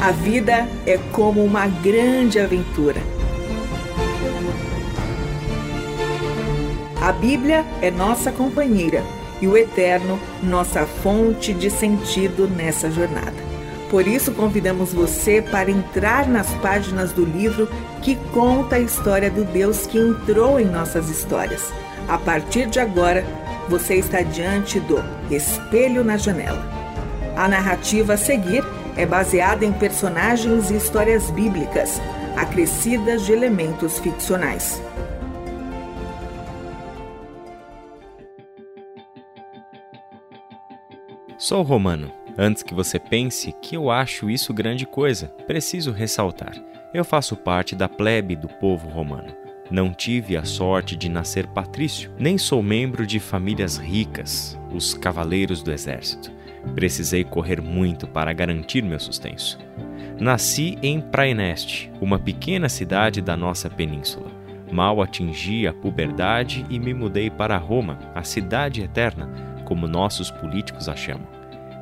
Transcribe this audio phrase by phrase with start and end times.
[0.00, 3.00] A vida é como uma grande aventura.
[7.00, 9.02] A Bíblia é nossa companheira
[9.40, 13.34] e o Eterno nossa fonte de sentido nessa jornada.
[13.90, 17.68] Por isso, convidamos você para entrar nas páginas do livro
[18.02, 21.72] que conta a história do Deus que entrou em nossas histórias.
[22.06, 23.24] A partir de agora,
[23.68, 26.64] você está diante do Espelho na Janela.
[27.36, 28.64] A narrativa a seguir
[28.96, 32.00] é baseada em personagens e histórias bíblicas,
[32.36, 34.80] acrescidas de elementos ficcionais.
[41.38, 42.10] Sou romano.
[42.38, 46.54] Antes que você pense que eu acho isso grande coisa, preciso ressaltar:
[46.92, 49.34] eu faço parte da plebe do povo romano.
[49.70, 55.62] Não tive a sorte de nascer patrício, nem sou membro de famílias ricas, os cavaleiros
[55.62, 56.30] do exército.
[56.74, 59.58] Precisei correr muito para garantir meu sustento.
[60.18, 64.30] Nasci em Praeneste, uma pequena cidade da nossa península.
[64.72, 69.28] Mal atingi a puberdade e me mudei para Roma, a cidade eterna,
[69.64, 71.26] como nossos políticos a chamam.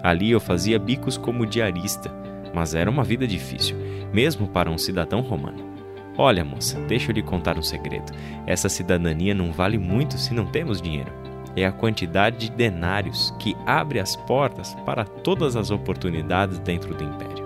[0.02, 2.12] Ali eu fazia bicos como diarista,
[2.52, 3.76] mas era uma vida difícil,
[4.12, 5.72] mesmo para um cidadão romano.
[6.16, 8.12] Olha, moça, deixa eu lhe contar um segredo.
[8.46, 11.23] Essa cidadania não vale muito se não temos dinheiro
[11.56, 17.04] é a quantidade de denários que abre as portas para todas as oportunidades dentro do
[17.04, 17.44] império.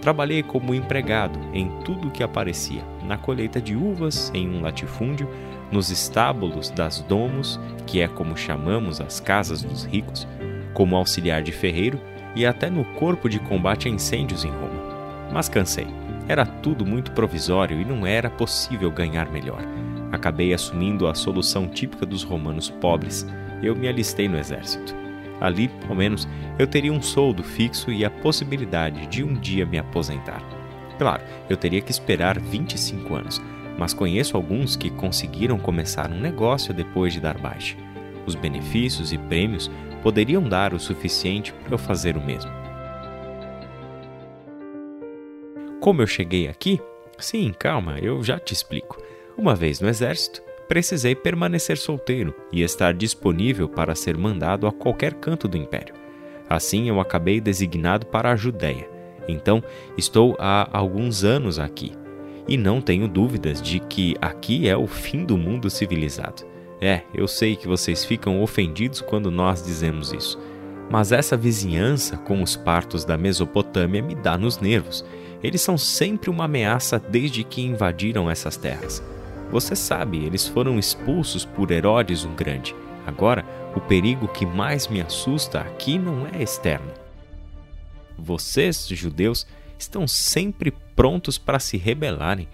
[0.00, 5.28] Trabalhei como empregado em tudo o que aparecia, na colheita de uvas em um latifúndio,
[5.70, 10.26] nos estábulos das domos, que é como chamamos as casas dos ricos,
[10.72, 12.00] como auxiliar de ferreiro
[12.34, 15.28] e até no corpo de combate a incêndios em Roma.
[15.32, 15.86] Mas cansei.
[16.28, 19.62] Era tudo muito provisório e não era possível ganhar melhor.
[20.18, 23.24] Acabei assumindo a solução típica dos romanos pobres.
[23.62, 24.92] Eu me alistei no exército.
[25.40, 26.26] Ali, ao menos,
[26.58, 30.42] eu teria um soldo fixo e a possibilidade de um dia me aposentar.
[30.98, 33.40] Claro, eu teria que esperar 25 anos,
[33.78, 37.76] mas conheço alguns que conseguiram começar um negócio depois de dar baixa.
[38.26, 39.70] Os benefícios e prêmios
[40.02, 42.50] poderiam dar o suficiente para eu fazer o mesmo.
[45.80, 46.80] Como eu cheguei aqui?
[47.20, 49.00] Sim, calma, eu já te explico.
[49.38, 55.14] Uma vez no exército, precisei permanecer solteiro e estar disponível para ser mandado a qualquer
[55.14, 55.94] canto do império.
[56.50, 58.90] Assim, eu acabei designado para a Judéia.
[59.28, 59.62] Então,
[59.96, 61.92] estou há alguns anos aqui.
[62.48, 66.44] E não tenho dúvidas de que aqui é o fim do mundo civilizado.
[66.80, 70.36] É, eu sei que vocês ficam ofendidos quando nós dizemos isso.
[70.90, 75.04] Mas essa vizinhança com os partos da Mesopotâmia me dá nos nervos.
[75.44, 79.00] Eles são sempre uma ameaça desde que invadiram essas terras.
[79.50, 82.74] Você sabe, eles foram expulsos por Herodes o Grande.
[83.06, 83.44] Agora,
[83.74, 86.92] o perigo que mais me assusta aqui não é externo.
[88.18, 89.46] Vocês, judeus,
[89.78, 92.48] estão sempre prontos para se rebelarem.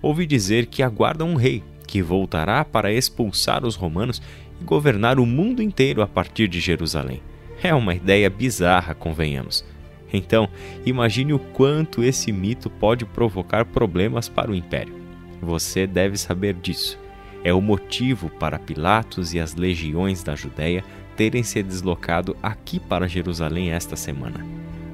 [0.00, 4.20] Ouvi dizer que aguardam um rei que voltará para expulsar os romanos
[4.60, 7.22] e governar o mundo inteiro a partir de Jerusalém.
[7.62, 9.64] É uma ideia bizarra, convenhamos.
[10.12, 10.48] Então,
[10.84, 15.05] imagine o quanto esse mito pode provocar problemas para o império.
[15.40, 16.98] Você deve saber disso.
[17.44, 20.82] É o motivo para Pilatos e as legiões da Judéia
[21.16, 24.44] terem se deslocado aqui para Jerusalém esta semana.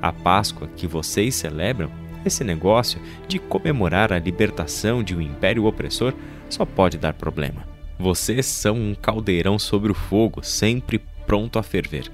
[0.00, 1.90] A Páscoa que vocês celebram,
[2.24, 6.12] esse negócio de comemorar a libertação de um império opressor,
[6.48, 7.66] só pode dar problema.
[7.98, 12.10] Vocês são um caldeirão sobre o fogo, sempre pronto a ferver.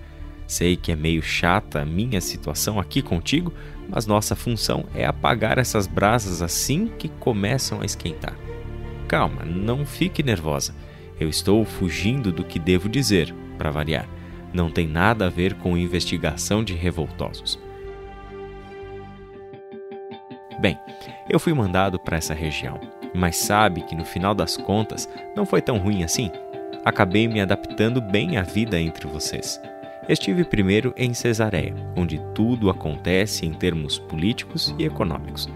[0.48, 3.52] Sei que é meio chata a minha situação aqui contigo,
[3.86, 8.34] mas nossa função é apagar essas brasas assim que começam a esquentar.
[9.06, 10.74] Calma, não fique nervosa.
[11.20, 14.08] Eu estou fugindo do que devo dizer, para variar.
[14.50, 17.58] Não tem nada a ver com investigação de revoltosos.
[20.60, 20.78] Bem,
[21.28, 22.80] eu fui mandado para essa região,
[23.14, 25.06] mas sabe que no final das contas
[25.36, 26.30] não foi tão ruim assim.
[26.86, 29.60] Acabei me adaptando bem à vida entre vocês.
[30.08, 35.48] Estive primeiro em Cesareia, onde tudo acontece em termos políticos e econômicos.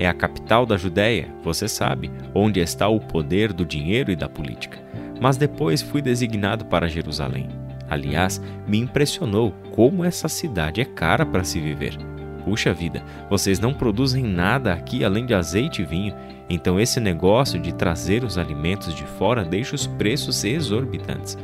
[0.00, 4.28] É a capital da Judéia, você sabe, onde está o poder do dinheiro e da
[4.28, 4.78] política.
[5.20, 7.48] Mas depois fui designado para Jerusalém.
[7.88, 11.96] Aliás, me impressionou como essa cidade é cara para se viver.
[12.44, 16.14] Puxa vida, vocês não produzem nada aqui além de azeite e vinho,
[16.48, 21.36] então esse negócio de trazer os alimentos de fora deixa os preços exorbitantes.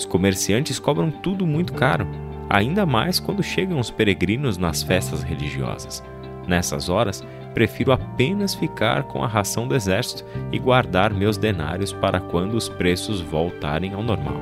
[0.00, 2.08] Os comerciantes cobram tudo muito caro,
[2.48, 6.02] ainda mais quando chegam os peregrinos nas festas religiosas.
[6.48, 12.18] Nessas horas, prefiro apenas ficar com a ração do exército e guardar meus denários para
[12.18, 14.40] quando os preços voltarem ao normal.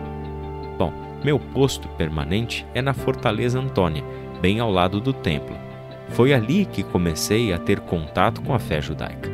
[0.78, 0.92] Bom,
[1.24, 4.04] meu posto permanente é na Fortaleza Antônia,
[4.40, 5.56] bem ao lado do templo.
[6.10, 9.28] Foi ali que comecei a ter contato com a fé judaica.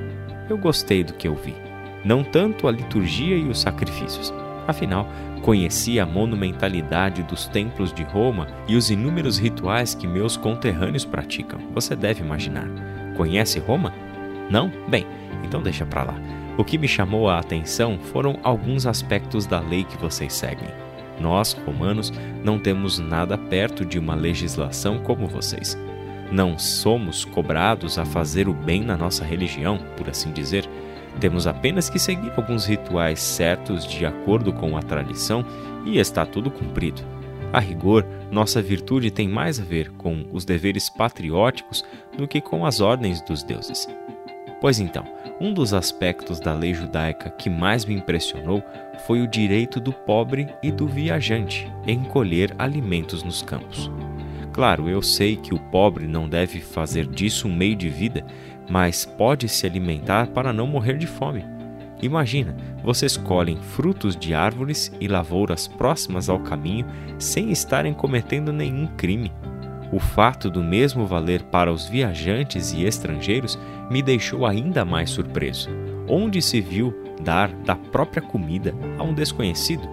[0.48, 1.54] Eu gostei do que eu vi,
[2.02, 4.32] não tanto a liturgia e os sacrifícios.
[4.66, 5.06] Afinal,
[5.42, 11.60] conheci a monumentalidade dos templos de Roma e os inúmeros rituais que meus conterrâneos praticam.
[11.74, 12.68] Você deve imaginar.
[13.16, 13.92] Conhece Roma?
[14.50, 14.70] Não?
[14.88, 15.06] Bem,
[15.44, 16.14] então deixa para lá.
[16.56, 20.68] O que me chamou a atenção foram alguns aspectos da lei que vocês seguem.
[21.20, 22.12] Nós, romanos,
[22.42, 25.78] não temos nada perto de uma legislação como vocês.
[26.30, 30.68] Não somos cobrados a fazer o bem na nossa religião, por assim dizer.
[31.20, 35.44] Temos apenas que seguir alguns rituais certos de acordo com a tradição
[35.84, 37.02] e está tudo cumprido.
[37.52, 41.84] A rigor, nossa virtude tem mais a ver com os deveres patrióticos
[42.16, 43.88] do que com as ordens dos deuses.
[44.60, 45.04] Pois então,
[45.40, 48.62] um dos aspectos da lei judaica que mais me impressionou
[49.06, 53.90] foi o direito do pobre e do viajante em colher alimentos nos campos.
[54.52, 58.24] Claro, eu sei que o pobre não deve fazer disso um meio de vida,
[58.68, 61.44] mas pode se alimentar para não morrer de fome.
[62.02, 66.86] Imagina, vocês colhem frutos de árvores e lavouras próximas ao caminho
[67.18, 69.32] sem estarem cometendo nenhum crime.
[69.92, 73.58] O fato do mesmo valer para os viajantes e estrangeiros
[73.90, 75.70] me deixou ainda mais surpreso.
[76.08, 79.88] Onde se viu dar da própria comida a um desconhecido?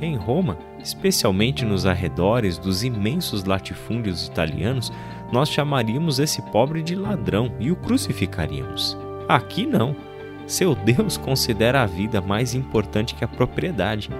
[0.00, 4.92] Em Roma, especialmente nos arredores dos imensos latifúndios italianos,
[5.32, 8.96] nós chamaríamos esse pobre de ladrão e o crucificaríamos.
[9.28, 9.94] Aqui não.
[10.46, 14.10] Seu Deus considera a vida mais importante que a propriedade.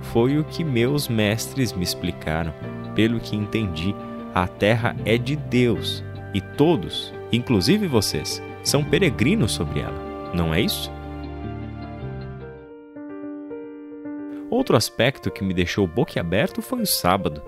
[0.00, 2.52] Foi o que meus mestres me explicaram.
[2.94, 3.94] Pelo que entendi,
[4.34, 6.04] a terra é de Deus
[6.34, 10.30] e todos, inclusive vocês, são peregrinos sobre ela.
[10.34, 10.90] Não é isso?
[14.50, 17.42] Outro aspecto que me deixou boquiaberto foi o sábado.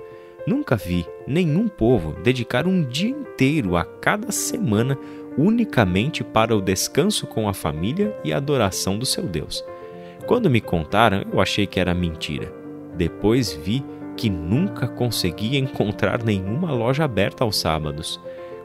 [0.48, 4.98] Nunca vi nenhum povo dedicar um dia inteiro a cada semana
[5.36, 9.62] unicamente para o descanso com a família e a adoração do seu Deus.
[10.26, 12.50] Quando me contaram, eu achei que era mentira.
[12.96, 13.84] Depois vi
[14.16, 18.18] que nunca conseguia encontrar nenhuma loja aberta aos sábados.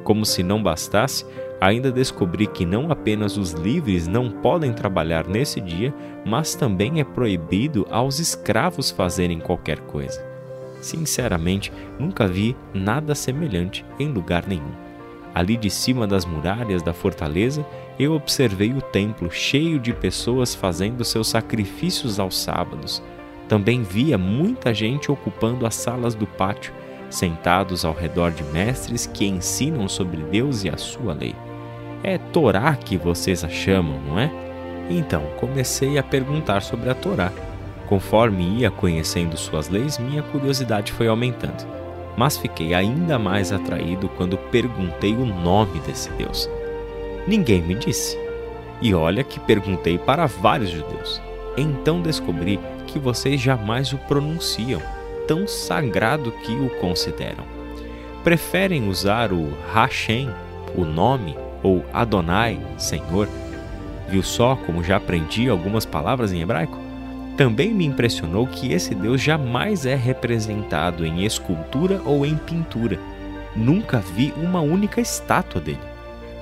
[0.05, 1.25] Como se não bastasse,
[1.59, 5.93] ainda descobri que não apenas os livres não podem trabalhar nesse dia,
[6.25, 10.32] mas também é proibido aos escravos fazerem qualquer coisa.
[10.83, 14.73] Sinceramente, nunca vi nada semelhante em lugar nenhum.
[15.33, 17.65] Ali de cima das muralhas da fortaleza,
[17.97, 23.01] eu observei o templo cheio de pessoas fazendo seus sacrifícios aos sábados.
[23.47, 26.73] Também via muita gente ocupando as salas do pátio,
[27.09, 31.33] sentados ao redor de mestres que ensinam sobre Deus e a sua lei.
[32.03, 34.29] É Torá que vocês a chamam, não é?
[34.89, 37.31] Então comecei a perguntar sobre a Torá
[37.93, 41.63] Conforme ia conhecendo suas leis, minha curiosidade foi aumentando.
[42.17, 46.49] Mas fiquei ainda mais atraído quando perguntei o nome desse Deus.
[47.27, 48.17] Ninguém me disse.
[48.81, 51.21] E olha que perguntei para vários judeus.
[51.55, 54.81] Então descobri que vocês jamais o pronunciam,
[55.27, 57.43] tão sagrado que o consideram.
[58.23, 60.31] Preferem usar o Hashem,
[60.75, 63.29] o nome, ou Adonai, Senhor.
[64.09, 66.82] Viu só como já aprendi algumas palavras em hebraico?
[67.37, 72.99] Também me impressionou que esse Deus jamais é representado em escultura ou em pintura.
[73.55, 75.79] Nunca vi uma única estátua dele.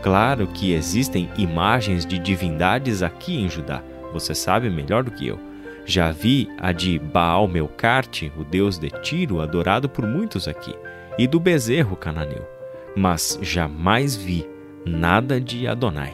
[0.02, 5.40] Claro que existem imagens de divindades aqui em Judá, você sabe melhor do que eu.
[5.86, 10.76] Já vi a de Baal Melcarte, o deus de Tiro, adorado por muitos aqui,
[11.18, 12.48] e do bezerro cananeu,
[12.96, 14.48] mas jamais vi
[14.86, 16.14] nada de Adonai.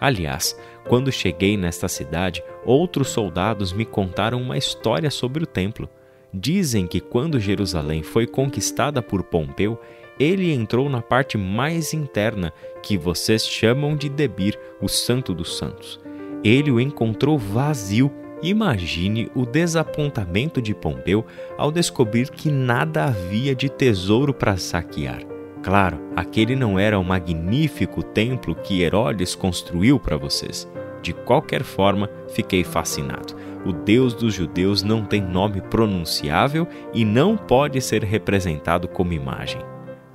[0.00, 0.56] Aliás,
[0.88, 5.88] quando cheguei nesta cidade, outros soldados me contaram uma história sobre o templo.
[6.32, 9.80] Dizem que quando Jerusalém foi conquistada por Pompeu,
[10.18, 12.52] ele entrou na parte mais interna,
[12.82, 15.98] que vocês chamam de Debir, o Santo dos Santos.
[16.44, 18.12] Ele o encontrou vazio.
[18.42, 21.24] Imagine o desapontamento de Pompeu
[21.58, 25.22] ao descobrir que nada havia de tesouro para saquear.
[25.62, 30.66] Claro, aquele não era o magnífico templo que Herodes construiu para vocês.
[31.02, 33.34] De qualquer forma, fiquei fascinado.
[33.64, 39.60] O Deus dos judeus não tem nome pronunciável e não pode ser representado como imagem.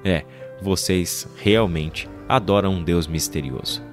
[0.04, 0.24] É,
[0.62, 3.84] vocês realmente adoram um Deus misterioso.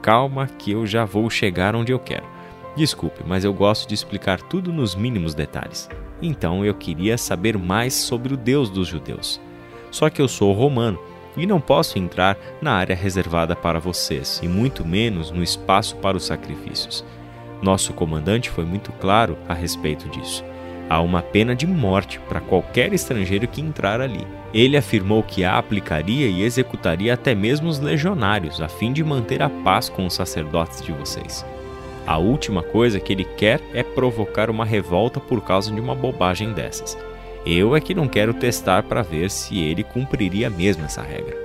[0.00, 2.24] Calma, que eu já vou chegar onde eu quero.
[2.74, 5.88] Desculpe, mas eu gosto de explicar tudo nos mínimos detalhes.
[6.22, 9.40] Então eu queria saber mais sobre o Deus dos judeus.
[9.90, 10.98] Só que eu sou romano
[11.36, 16.16] e não posso entrar na área reservada para vocês, e muito menos no espaço para
[16.16, 17.04] os sacrifícios.
[17.62, 20.44] Nosso comandante foi muito claro a respeito disso.
[20.90, 24.26] Há uma pena de morte para qualquer estrangeiro que entrar ali.
[24.52, 29.42] Ele afirmou que a aplicaria e executaria até mesmo os legionários, a fim de manter
[29.42, 31.46] a paz com os sacerdotes de vocês.
[32.06, 36.52] A última coisa que ele quer é provocar uma revolta por causa de uma bobagem
[36.52, 36.98] dessas.
[37.44, 41.36] Eu é que não quero testar para ver se ele cumpriria mesmo essa regra.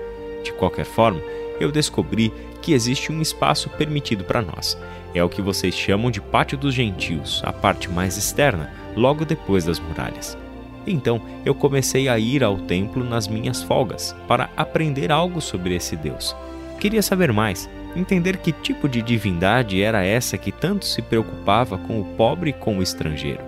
[0.43, 1.19] De qualquer forma,
[1.59, 4.77] eu descobri que existe um espaço permitido para nós.
[5.13, 9.65] É o que vocês chamam de Pátio dos Gentios, a parte mais externa, logo depois
[9.65, 10.37] das muralhas.
[10.85, 15.95] Então eu comecei a ir ao templo nas minhas folgas para aprender algo sobre esse
[15.95, 16.35] Deus.
[16.79, 21.99] Queria saber mais, entender que tipo de divindade era essa que tanto se preocupava com
[21.99, 23.41] o pobre e com o estrangeiro.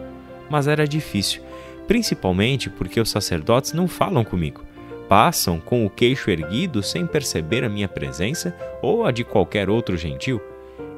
[0.49, 1.43] Mas era difícil,
[1.89, 4.63] principalmente porque os sacerdotes não falam comigo.
[5.07, 9.97] Passam com o queixo erguido sem perceber a minha presença ou a de qualquer outro
[9.97, 10.39] gentil.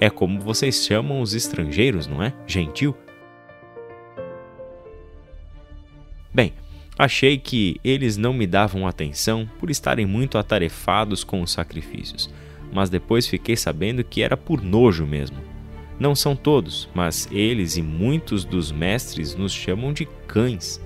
[0.01, 2.33] É como vocês chamam os estrangeiros, não é?
[2.45, 2.93] Gentil.
[6.33, 6.51] Bem,
[6.99, 12.29] achei que eles não me davam atenção por estarem muito atarefados com os sacrifícios,
[12.69, 15.50] mas depois fiquei sabendo que era por nojo mesmo.
[16.01, 20.81] Não são todos, mas eles e muitos dos mestres nos chamam de cães.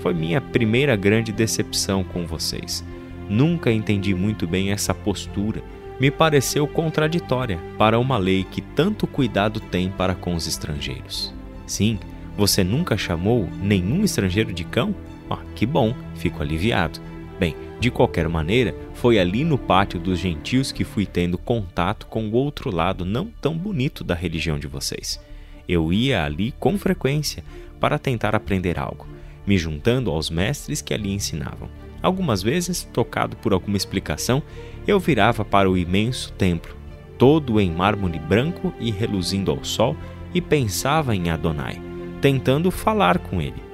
[0.00, 2.84] Foi minha primeira grande decepção com vocês.
[3.30, 5.62] Nunca entendi muito bem essa postura.
[6.00, 11.32] Me pareceu contraditória para uma lei que tanto cuidado tem para com os estrangeiros.
[11.64, 11.96] Sim,
[12.36, 14.92] você nunca chamou nenhum estrangeiro de cão?
[15.30, 16.98] Ah, que bom, fico aliviado.
[17.38, 22.28] Bem, de qualquer maneira, foi ali no pátio dos gentios que fui tendo contato com
[22.28, 25.20] o outro lado não tão bonito da religião de vocês.
[25.68, 27.44] Eu ia ali com frequência
[27.78, 29.06] para tentar aprender algo,
[29.46, 31.68] me juntando aos mestres que ali ensinavam.
[32.02, 34.42] Algumas vezes, tocado por alguma explicação,
[34.86, 36.76] eu virava para o imenso templo,
[37.16, 39.96] todo em mármore branco e reluzindo ao sol,
[40.34, 41.88] e pensava em Adonai
[42.20, 43.67] tentando falar com ele.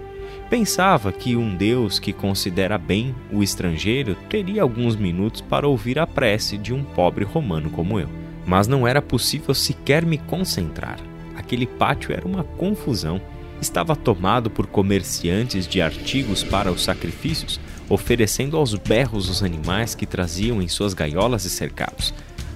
[0.54, 6.06] Pensava que um Deus que considera bem o estrangeiro teria alguns minutos para ouvir a
[6.06, 8.08] prece de um pobre romano como eu.
[8.46, 11.00] Mas não era possível sequer me concentrar.
[11.34, 13.20] Aquele pátio era uma confusão.
[13.61, 17.58] Estava tomado por comerciantes de artigos para os sacrifícios,
[17.88, 22.14] oferecendo aos berros os animais que traziam em suas gaiolas e cercados.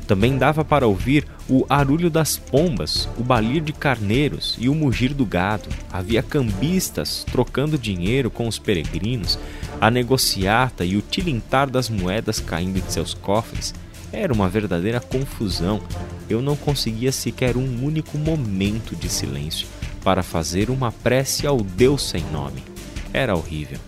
[0.08, 5.12] Também dava para ouvir o arulho das pombas, o balir de carneiros e o mugir
[5.12, 5.68] do gado.
[5.92, 9.38] Havia cambistas trocando dinheiro com os peregrinos,
[9.78, 13.74] a negociata e o tilintar das moedas caindo de seus cofres.
[14.10, 15.82] Era uma verdadeira confusão.
[16.26, 19.68] Eu não conseguia sequer um único momento de silêncio
[20.02, 22.64] para fazer uma prece ao Deus sem nome.
[23.12, 23.78] Era horrível.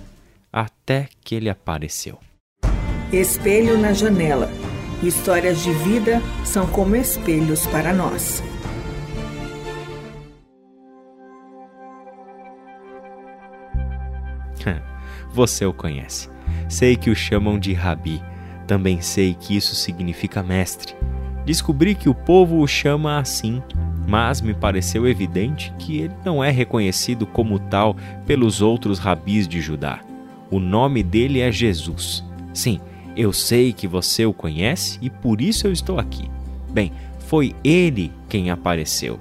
[0.53, 2.19] Até que ele apareceu.
[3.11, 4.51] Espelho na janela
[5.03, 8.43] Histórias de vida são como espelhos para nós.
[15.33, 16.29] Você o conhece.
[16.69, 18.23] Sei que o chamam de Rabi.
[18.67, 20.95] Também sei que isso significa mestre.
[21.45, 23.63] Descobri que o povo o chama assim,
[24.07, 29.61] mas me pareceu evidente que ele não é reconhecido como tal pelos outros rabis de
[29.61, 30.01] Judá.
[30.51, 32.25] O nome dele é Jesus.
[32.53, 32.81] Sim,
[33.17, 36.31] eu sei que você o conhece e por isso eu estou aqui.
[36.71, 39.19] Bem, foi ele quem apareceu.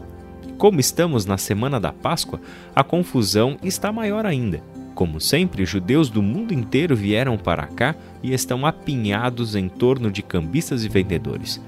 [0.58, 2.42] Como estamos na semana da Páscoa,
[2.76, 4.62] a confusão está maior ainda.
[4.94, 10.22] Como sempre, judeus do mundo inteiro vieram para cá e estão apinhados em torno de
[10.22, 11.62] cambistas e vendedores.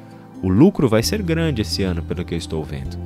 [0.43, 2.97] O lucro vai ser grande esse ano, pelo que eu estou vendo.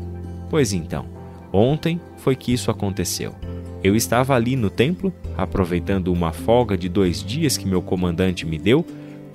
[0.50, 1.06] Pois então,
[1.54, 3.36] ontem foi que isso aconteceu.
[3.84, 8.58] Eu estava ali no templo, aproveitando uma folga de dois dias que meu comandante me
[8.58, 8.84] deu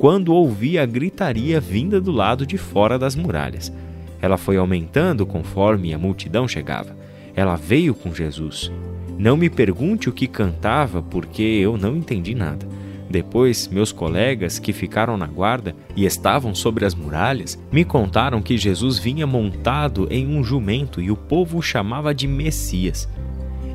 [0.00, 3.71] quando ouvi a gritaria vinda do lado de fora das muralhas.
[4.19, 6.97] Ela foi aumentando conforme a multidão chegava.
[7.37, 8.73] Ela veio com Jesus.
[9.19, 12.66] Não me pergunte o que cantava, porque eu não entendi nada.
[13.11, 18.57] Depois, meus colegas que ficaram na guarda e estavam sobre as muralhas me contaram que
[18.57, 23.07] Jesus vinha montado em um jumento e o povo o chamava de Messias.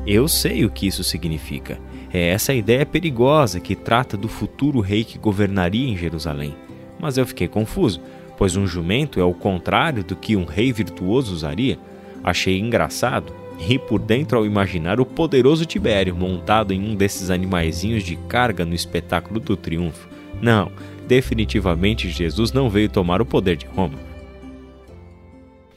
[0.04, 1.78] Eu sei o que isso significa.
[2.16, 6.56] É essa ideia perigosa que trata do futuro rei que governaria em Jerusalém.
[6.98, 8.00] Mas eu fiquei confuso,
[8.38, 11.78] pois um jumento é o contrário do que um rei virtuoso usaria.
[12.24, 18.02] Achei engraçado ri por dentro ao imaginar o poderoso Tibério montado em um desses animaizinhos
[18.02, 20.08] de carga no espetáculo do triunfo.
[20.40, 20.72] Não,
[21.06, 23.98] definitivamente Jesus não veio tomar o poder de Roma.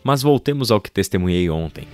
[0.01, 1.85] Mas voltemos ao que testemunhei ontem.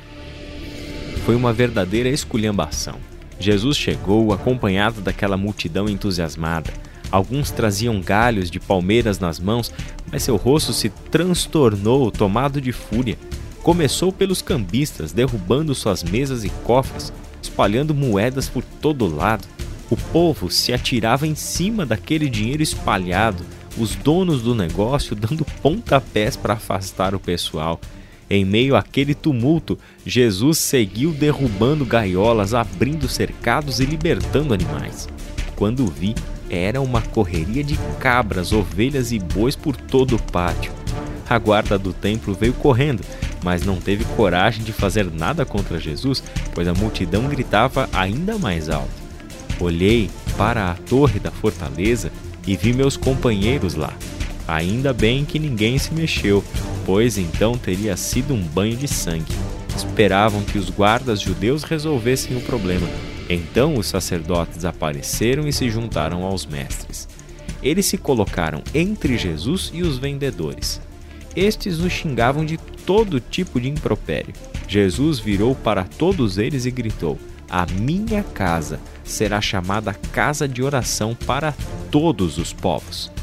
[1.26, 3.15] Foi uma verdadeira esculhambação.
[3.40, 6.72] Jesus chegou acompanhado daquela multidão entusiasmada.
[7.12, 9.72] Alguns traziam galhos de palmeiras nas mãos,
[10.12, 13.18] mas seu rosto se transtornou, tomado de fúria.
[13.62, 19.48] Começou pelos cambistas, derrubando suas mesas e cofres, espalhando moedas por todo lado.
[19.90, 23.44] O povo se atirava em cima daquele dinheiro espalhado,
[23.78, 27.80] os donos do negócio dando pontapés para afastar o pessoal.
[28.30, 35.08] Em meio àquele tumulto, Jesus seguiu derrubando gaiolas, abrindo cercados e libertando animais.
[35.56, 36.16] Quando vi,
[36.50, 40.72] era uma correria de cabras, ovelhas e bois por todo o pátio.
[41.30, 43.04] A guarda do templo veio correndo,
[43.44, 48.70] mas não teve coragem de fazer nada contra Jesus, pois a multidão gritava ainda mais
[48.70, 48.90] alto.
[49.60, 52.12] Olhei para a torre da fortaleza
[52.46, 53.94] e vi meus companheiros lá.
[54.48, 56.44] Ainda bem que ninguém se mexeu,
[56.86, 59.34] pois então teria sido um banho de sangue.
[59.76, 62.88] Esperavam que os guardas judeus resolvessem o problema.
[63.30, 67.08] Então os sacerdotes apareceram e se juntaram aos mestres.
[67.62, 70.80] Eles se colocaram entre Jesus e os vendedores.
[71.36, 74.34] Estes os xingavam de todo tipo de impropério.
[74.68, 77.18] Jesus virou para todos eles e gritou:
[77.50, 81.54] A minha casa será chamada casa de oração para
[81.92, 83.15] todos os povos.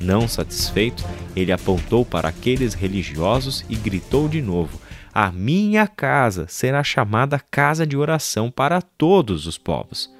[0.00, 1.04] Não satisfeito,
[1.36, 4.80] ele apontou para aqueles religiosos e gritou de novo:
[5.12, 10.10] A minha casa será chamada casa de oração para todos os povos.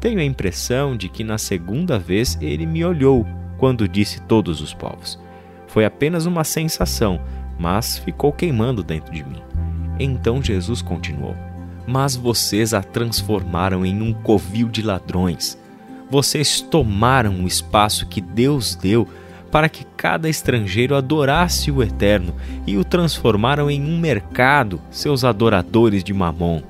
[0.00, 3.26] Tenho a impressão de que na segunda vez ele me olhou
[3.58, 5.18] quando disse todos os povos.
[5.66, 7.20] Foi apenas uma sensação,
[7.58, 9.42] mas ficou queimando dentro de mim.
[9.98, 11.34] Então Jesus continuou:
[11.84, 15.58] Mas vocês a transformaram em um covil de ladrões
[16.10, 19.08] vocês tomaram o espaço que Deus deu
[19.50, 22.34] para que cada estrangeiro adorasse o Eterno
[22.66, 26.60] e o transformaram em um mercado, seus adoradores de Mamon.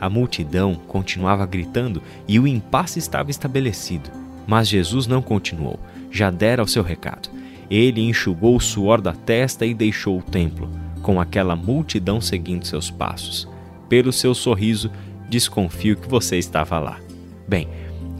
[0.00, 4.10] A multidão continuava gritando e o impasse estava estabelecido.
[4.46, 5.78] Mas Jesus não continuou,
[6.10, 7.28] já dera o seu recado.
[7.70, 10.68] Ele enxugou o suor da testa e deixou o templo,
[11.02, 13.46] com aquela multidão seguindo seus passos.
[13.88, 14.90] Pelo seu sorriso,
[15.28, 16.98] desconfio que você estava lá.
[17.46, 17.68] Bem,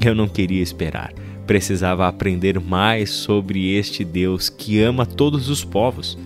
[0.00, 1.12] eu não queria esperar.
[1.46, 6.16] Precisava aprender mais sobre este Deus que ama todos os povos.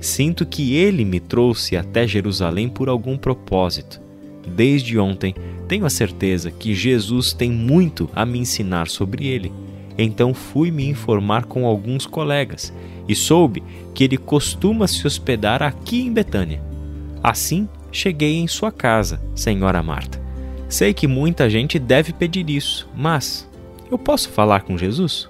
[0.00, 4.00] Sinto que ele me trouxe até Jerusalém por algum propósito.
[4.46, 5.34] Desde ontem,
[5.66, 9.52] tenho a certeza que Jesus tem muito a me ensinar sobre ele.
[9.98, 12.72] Então fui me informar com alguns colegas
[13.08, 13.62] e soube
[13.92, 16.62] que ele costuma se hospedar aqui em Betânia.
[17.22, 20.17] Assim, cheguei em sua casa, senhora Marta.
[20.68, 23.48] Sei que muita gente deve pedir isso, mas
[23.90, 25.28] eu posso falar com Jesus?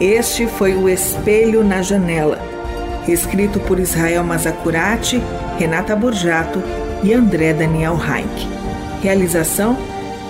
[0.00, 2.38] Este foi o Espelho na Janela,
[3.06, 5.20] escrito por Israel Mazacurati,
[5.58, 6.62] Renata Borjato
[7.02, 8.46] e André Daniel Heinck.
[9.02, 9.76] Realização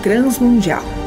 [0.03, 0.98] Transmundial.